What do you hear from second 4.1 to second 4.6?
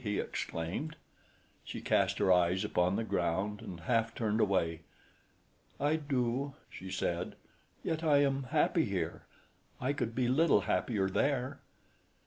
turned